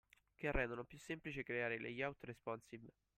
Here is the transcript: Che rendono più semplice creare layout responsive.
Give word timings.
Che 0.33 0.51
rendono 0.51 0.83
più 0.83 0.97
semplice 0.97 1.43
creare 1.43 1.77
layout 1.79 2.23
responsive. 2.23 2.87